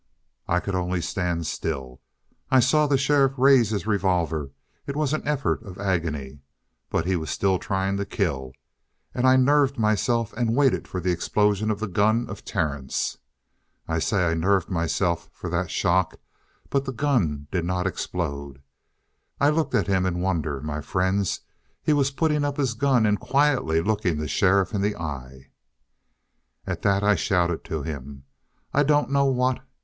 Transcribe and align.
"I 0.47 0.59
could 0.59 0.73
only 0.73 0.99
stand 0.99 1.45
still. 1.45 2.01
I 2.49 2.59
saw 2.59 2.87
the 2.87 2.97
sheriff 2.97 3.33
raise 3.37 3.69
his 3.69 3.85
revolver. 3.85 4.49
It 4.87 4.95
was 4.95 5.13
an 5.13 5.21
effort 5.27 5.61
of 5.61 5.77
agony. 5.77 6.39
But 6.89 7.05
he 7.05 7.15
was 7.15 7.29
still 7.29 7.59
trying 7.59 7.97
to 7.97 8.05
kill. 8.05 8.53
And 9.13 9.27
I 9.27 9.35
nerved 9.35 9.77
myself 9.77 10.33
and 10.33 10.55
waited 10.55 10.87
for 10.87 10.99
the 10.99 11.11
explosion 11.11 11.69
of 11.69 11.79
the 11.79 11.87
gun 11.87 12.27
of 12.31 12.43
Terence. 12.43 13.19
I 13.87 13.99
say 13.99 14.25
I 14.25 14.33
nerved 14.33 14.71
myself 14.71 15.29
for 15.33 15.51
that 15.51 15.69
shock, 15.69 16.15
but 16.71 16.85
the 16.85 16.93
gun 16.93 17.45
did 17.51 17.63
not 17.65 17.85
explode. 17.85 18.59
I 19.39 19.49
looked 19.51 19.75
at 19.75 19.85
him 19.85 20.07
in 20.07 20.19
wonder. 20.19 20.61
My 20.61 20.81
friends, 20.81 21.41
he 21.83 21.93
was 21.93 22.09
putting 22.09 22.43
up 22.43 22.57
his 22.57 22.73
gun 22.73 23.05
and 23.05 23.19
quietly 23.19 23.81
looking 23.81 24.17
the 24.17 24.27
sheriff 24.27 24.73
in 24.73 24.81
the 24.81 24.95
eye! 24.95 25.51
"At 26.65 26.81
that 26.81 27.03
I 27.03 27.13
shouted 27.13 27.63
to 27.65 27.83
him, 27.83 28.23
I 28.73 28.81
don't 28.81 29.11
know 29.11 29.25
what. 29.25 29.59